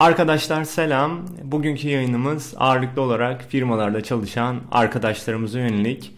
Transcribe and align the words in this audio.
Arkadaşlar 0.00 0.64
selam. 0.64 1.26
Bugünkü 1.42 1.88
yayınımız 1.88 2.54
ağırlıklı 2.56 3.02
olarak 3.02 3.42
firmalarda 3.42 4.02
çalışan 4.02 4.60
arkadaşlarımıza 4.72 5.58
yönelik 5.58 6.14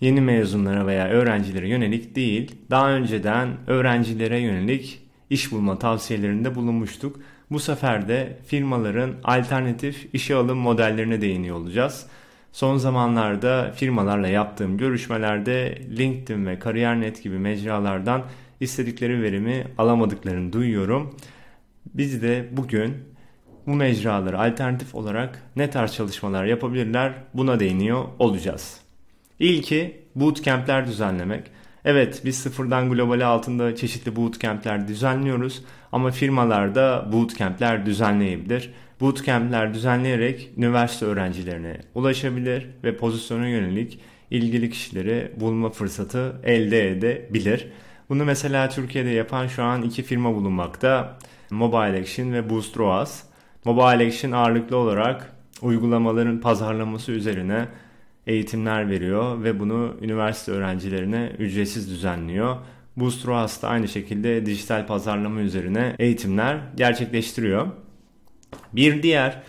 yeni 0.00 0.20
mezunlara 0.20 0.86
veya 0.86 1.08
öğrencilere 1.08 1.68
yönelik 1.68 2.16
değil, 2.16 2.56
daha 2.70 2.90
önceden 2.90 3.48
öğrencilere 3.66 4.38
yönelik 4.38 5.02
iş 5.30 5.52
bulma 5.52 5.78
tavsiyelerinde 5.78 6.54
bulunmuştuk. 6.54 7.20
Bu 7.50 7.60
sefer 7.60 8.08
de 8.08 8.38
firmaların 8.46 9.14
alternatif 9.24 10.08
işe 10.12 10.34
alım 10.34 10.58
modellerine 10.58 11.20
değiniyor 11.20 11.56
olacağız. 11.56 12.06
Son 12.52 12.76
zamanlarda 12.76 13.72
firmalarla 13.76 14.28
yaptığım 14.28 14.78
görüşmelerde 14.78 15.78
LinkedIn 15.98 16.46
ve 16.46 16.58
Kariyer.net 16.58 17.22
gibi 17.22 17.38
mecralardan 17.38 18.22
istedikleri 18.60 19.22
verimi 19.22 19.66
alamadıklarını 19.78 20.52
duyuyorum. 20.52 21.16
Biz 21.94 22.22
de 22.22 22.48
bugün 22.52 22.94
bu 23.66 23.74
mecraları 23.74 24.40
alternatif 24.40 24.94
olarak 24.94 25.42
ne 25.56 25.70
tarz 25.70 25.92
çalışmalar 25.92 26.44
yapabilirler 26.44 27.12
buna 27.34 27.60
değiniyor 27.60 28.04
olacağız. 28.18 28.80
İlki 29.38 30.00
bootcamp'ler 30.14 30.86
düzenlemek. 30.86 31.50
Evet 31.84 32.22
biz 32.24 32.36
sıfırdan 32.38 32.90
globale 32.90 33.24
altında 33.24 33.76
çeşitli 33.76 34.16
bootcamp'ler 34.16 34.88
düzenliyoruz 34.88 35.64
ama 35.92 36.10
firmalar 36.10 36.74
da 36.74 37.08
bootcamp'ler 37.12 37.86
düzenleyebilir. 37.86 38.70
Bootcamp'ler 39.00 39.74
düzenleyerek 39.74 40.50
üniversite 40.56 41.06
öğrencilerine 41.06 41.80
ulaşabilir 41.94 42.66
ve 42.84 42.96
pozisyona 42.96 43.48
yönelik 43.48 44.00
ilgili 44.30 44.70
kişileri 44.70 45.32
bulma 45.36 45.70
fırsatı 45.70 46.40
elde 46.44 46.90
edebilir. 46.90 47.66
Bunu 48.10 48.24
mesela 48.24 48.68
Türkiye'de 48.68 49.10
yapan 49.10 49.46
şu 49.46 49.62
an 49.62 49.82
iki 49.82 50.02
firma 50.02 50.34
bulunmakta. 50.34 51.18
Mobile 51.50 52.00
Action 52.00 52.32
ve 52.32 52.50
Boost 52.50 52.76
ROAS. 52.76 53.22
Mobile 53.64 54.06
Action 54.06 54.32
ağırlıklı 54.32 54.76
olarak 54.76 55.32
uygulamaların 55.62 56.40
pazarlaması 56.40 57.12
üzerine 57.12 57.68
eğitimler 58.26 58.90
veriyor 58.90 59.44
ve 59.44 59.60
bunu 59.60 59.96
üniversite 60.00 60.52
öğrencilerine 60.52 61.32
ücretsiz 61.38 61.90
düzenliyor. 61.90 62.56
Boost 62.96 63.26
ROAS 63.26 63.62
da 63.62 63.68
aynı 63.68 63.88
şekilde 63.88 64.46
dijital 64.46 64.86
pazarlama 64.86 65.40
üzerine 65.40 65.96
eğitimler 65.98 66.58
gerçekleştiriyor. 66.76 67.66
Bir 68.72 69.02
diğer 69.02 69.42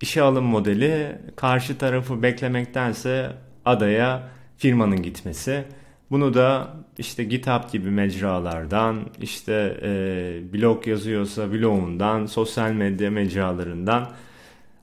işe 0.00 0.22
alım 0.22 0.44
modeli 0.44 1.18
karşı 1.36 1.78
tarafı 1.78 2.22
beklemektense 2.22 3.32
adaya 3.64 4.28
firmanın 4.56 5.02
gitmesi. 5.02 5.64
Bunu 6.10 6.34
da 6.34 6.70
işte 6.98 7.24
GitHub 7.24 7.72
gibi 7.72 7.90
mecralardan, 7.90 9.06
işte 9.20 9.78
e, 9.82 10.52
blog 10.52 10.86
yazıyorsa 10.86 11.52
blogundan, 11.52 12.26
sosyal 12.26 12.72
medya 12.72 13.10
mecralarından 13.10 14.10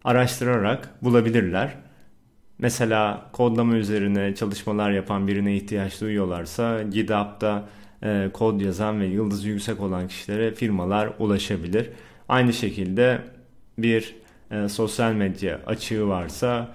araştırarak 0.03 1.03
bulabilirler. 1.03 1.73
Mesela 2.59 3.29
kodlama 3.33 3.75
üzerine 3.75 4.35
çalışmalar 4.35 4.91
yapan 4.91 5.27
birine 5.27 5.55
ihtiyaç 5.55 6.01
duyuyorlarsa 6.01 6.83
GitHub'da 6.83 7.69
e, 8.03 8.29
kod 8.33 8.61
yazan 8.61 9.01
ve 9.01 9.05
yıldızı 9.05 9.49
yüksek 9.49 9.81
olan 9.81 10.07
kişilere 10.07 10.53
firmalar 10.53 11.09
ulaşabilir. 11.19 11.89
Aynı 12.29 12.53
şekilde 12.53 13.21
bir 13.77 14.15
e, 14.51 14.69
sosyal 14.69 15.13
medya 15.13 15.59
açığı 15.65 16.07
varsa 16.07 16.67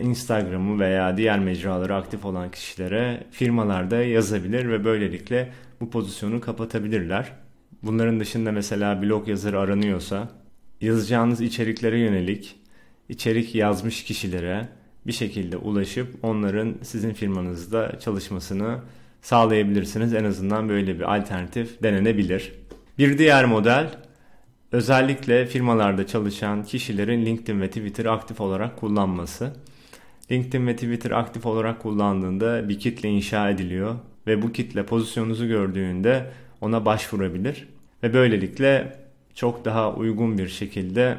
Instagram'ı 0.00 0.80
veya 0.80 1.16
diğer 1.16 1.38
mecraları 1.38 1.94
aktif 1.94 2.24
olan 2.24 2.50
kişilere 2.50 3.24
firmalarda 3.30 4.02
yazabilir 4.02 4.70
ve 4.70 4.84
böylelikle 4.84 5.52
bu 5.80 5.90
pozisyonu 5.90 6.40
kapatabilirler. 6.40 7.32
Bunların 7.82 8.20
dışında 8.20 8.52
mesela 8.52 9.02
blog 9.02 9.28
yazarı 9.28 9.60
aranıyorsa 9.60 10.28
yazacağınız 10.80 11.40
içeriklere 11.40 11.98
yönelik 11.98 12.56
içerik 13.08 13.54
yazmış 13.54 14.04
kişilere 14.04 14.68
bir 15.06 15.12
şekilde 15.12 15.56
ulaşıp 15.56 16.14
onların 16.22 16.74
sizin 16.82 17.12
firmanızda 17.12 17.98
çalışmasını 18.00 18.78
sağlayabilirsiniz. 19.22 20.14
En 20.14 20.24
azından 20.24 20.68
böyle 20.68 20.98
bir 20.98 21.16
alternatif 21.16 21.82
denenebilir. 21.82 22.52
Bir 22.98 23.18
diğer 23.18 23.44
model 23.44 23.90
özellikle 24.72 25.46
firmalarda 25.46 26.06
çalışan 26.06 26.62
kişilerin 26.62 27.26
LinkedIn 27.26 27.60
ve 27.60 27.68
Twitter 27.68 28.04
aktif 28.04 28.40
olarak 28.40 28.76
kullanması. 28.76 29.52
LinkedIn 30.30 30.66
ve 30.66 30.74
Twitter 30.74 31.10
aktif 31.10 31.46
olarak 31.46 31.82
kullandığında 31.82 32.68
bir 32.68 32.78
kitle 32.78 33.08
inşa 33.08 33.50
ediliyor 33.50 33.94
ve 34.26 34.42
bu 34.42 34.52
kitle 34.52 34.86
pozisyonunuzu 34.86 35.46
gördüğünde 35.46 36.30
ona 36.60 36.84
başvurabilir 36.84 37.68
ve 38.02 38.14
böylelikle 38.14 38.96
çok 39.34 39.64
daha 39.64 39.94
uygun 39.94 40.38
bir 40.38 40.48
şekilde 40.48 41.18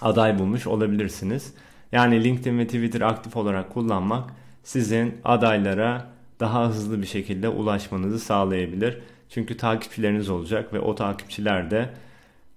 aday 0.00 0.38
bulmuş 0.38 0.66
olabilirsiniz. 0.66 1.54
Yani 1.92 2.24
LinkedIn 2.24 2.58
ve 2.58 2.66
Twitter 2.66 3.00
aktif 3.00 3.36
olarak 3.36 3.70
kullanmak 3.70 4.30
sizin 4.62 5.14
adaylara 5.24 6.06
daha 6.40 6.68
hızlı 6.68 7.02
bir 7.02 7.06
şekilde 7.06 7.48
ulaşmanızı 7.48 8.18
sağlayabilir. 8.18 8.98
Çünkü 9.28 9.56
takipçileriniz 9.56 10.30
olacak 10.30 10.72
ve 10.72 10.80
o 10.80 10.94
takipçiler 10.94 11.70
de 11.70 11.88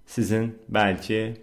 sizin 0.06 0.58
belki 0.68 1.34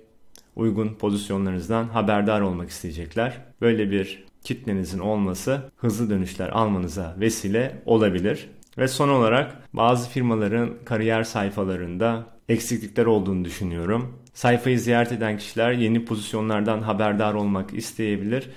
uygun 0.56 0.94
pozisyonlarınızdan 0.94 1.84
haberdar 1.84 2.42
olmak 2.42 2.70
isteyecekler. 2.70 3.42
Böyle 3.62 3.92
bir 3.92 4.24
kitlenizin 4.44 5.00
olması 5.00 5.72
hızlı 5.78 6.10
dönüşler 6.10 6.50
almanıza 6.50 7.16
vesile 7.20 7.82
olabilir. 7.86 8.50
Ve 8.78 8.88
son 8.88 9.10
olarak 9.10 9.70
bazı 9.74 10.10
firmaların 10.10 10.74
kariyer 10.86 11.24
sayfalarında 11.24 12.26
eksiklikler 12.50 13.06
olduğunu 13.06 13.46
düşünüyorum. 13.46 14.20
Sayfayı 14.34 14.80
ziyaret 14.80 15.12
eden 15.12 15.38
kişiler 15.38 15.72
yeni 15.72 16.06
pozisyonlardan 16.06 16.82
haberdar 16.82 17.34
olmak 17.34 17.74
isteyebilir 17.74 18.50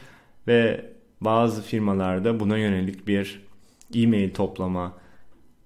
ve 0.47 0.85
bazı 1.21 1.63
firmalarda 1.63 2.41
buna 2.41 2.59
yönelik 2.59 3.07
bir 3.07 3.43
e-mail 3.95 4.35
toplama 4.35 4.93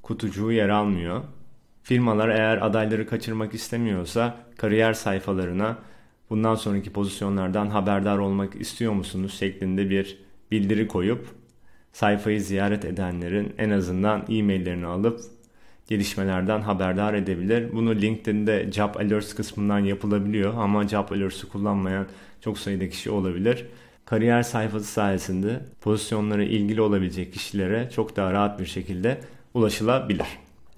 kutucuğu 0.03 0.53
yer 0.53 0.69
almıyor. 0.69 1.23
Firmalar 1.83 2.29
eğer 2.29 2.67
adayları 2.67 3.07
kaçırmak 3.07 3.55
istemiyorsa 3.55 4.37
kariyer 4.57 4.93
sayfalarına 4.93 5.79
bundan 6.31 6.55
sonraki 6.55 6.93
pozisyonlardan 6.93 7.67
haberdar 7.67 8.19
olmak 8.19 8.61
istiyor 8.61 8.93
musunuz 8.93 9.35
şeklinde 9.39 9.91
bir 9.91 10.19
bildiri 10.51 10.89
koyup 10.89 11.27
sayfayı 11.93 12.41
ziyaret 12.41 12.85
edenlerin 12.85 13.55
en 13.59 13.71
azından 13.71 14.25
e-maillerini 14.29 14.87
alıp 14.87 15.21
gelişmelerden 15.89 16.61
haberdar 16.61 17.15
edebilir. 17.15 17.73
Bunu 17.73 17.95
LinkedIn'de 17.95 18.73
Job 18.73 18.95
Alerts 18.95 19.35
kısmından 19.35 19.79
yapılabiliyor 19.79 20.55
ama 20.55 20.89
Job 20.89 21.11
Alerts'ı 21.11 21.49
kullanmayan 21.49 22.07
çok 22.41 22.59
sayıda 22.59 22.89
kişi 22.89 23.11
olabilir. 23.11 23.67
Kariyer 24.05 24.43
sayfası 24.43 24.87
sayesinde 24.87 25.61
pozisyonlara 25.81 26.43
ilgili 26.43 26.81
olabilecek 26.81 27.33
kişilere 27.33 27.91
çok 27.95 28.17
daha 28.17 28.33
rahat 28.33 28.61
bir 28.61 28.67
şekilde 28.67 29.21
ulaşılabilir. 29.55 30.27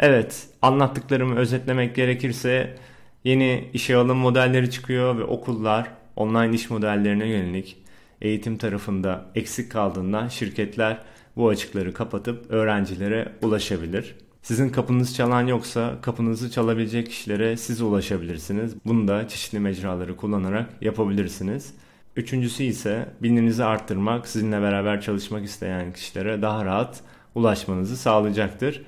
Evet, 0.03 0.47
anlattıklarımı 0.63 1.37
özetlemek 1.37 1.95
gerekirse 1.95 2.77
yeni 3.25 3.69
işe 3.73 3.97
alım 3.97 4.19
modelleri 4.19 4.71
çıkıyor 4.71 5.19
ve 5.19 5.25
okullar 5.25 5.89
online 6.17 6.55
iş 6.55 6.71
modellerine 6.71 7.27
yönelik 7.27 7.77
eğitim 8.21 8.59
tarafında 8.59 9.25
eksik 9.35 9.73
kaldığından 9.73 10.29
şirketler 10.29 10.99
bu 11.37 11.49
açıkları 11.49 11.95
kapatıp 11.95 12.51
öğrencilere 12.51 13.33
ulaşabilir. 13.43 14.15
Sizin 14.43 14.69
kapınız 14.69 15.17
çalan 15.17 15.47
yoksa 15.47 15.95
kapınızı 16.03 16.51
çalabilecek 16.51 17.07
kişilere 17.07 17.57
siz 17.57 17.83
ulaşabilirsiniz. 17.83 18.75
Bunu 18.85 19.09
da 19.09 19.29
çeşitli 19.29 19.61
mecraları 19.61 20.17
kullanarak 20.17 20.71
yapabilirsiniz. 20.81 21.75
Üçüncüsü 22.17 22.63
ise 22.63 23.09
bilinirinizi 23.23 23.65
arttırmak, 23.65 24.29
sizinle 24.29 24.63
beraber 24.63 25.01
çalışmak 25.01 25.45
isteyen 25.45 25.93
kişilere 25.93 26.43
daha 26.43 26.65
rahat 26.65 27.01
ulaşmanızı 27.35 27.97
sağlayacaktır. 27.97 28.83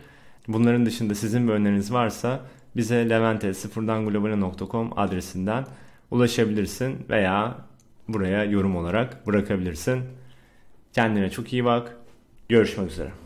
Bunların 0.48 0.86
dışında 0.86 1.14
sizin 1.14 1.48
bir 1.48 1.52
öneriniz 1.52 1.92
varsa 1.92 2.40
bize 2.76 3.10
levente 3.10 3.54
sıfırdanglobale.com 3.54 4.98
adresinden 4.98 5.66
ulaşabilirsin 6.10 7.06
veya 7.10 7.58
buraya 8.08 8.44
yorum 8.44 8.76
olarak 8.76 9.26
bırakabilirsin. 9.26 10.02
Kendine 10.92 11.30
çok 11.30 11.52
iyi 11.52 11.64
bak. 11.64 11.96
Görüşmek 12.48 12.90
üzere. 12.90 13.23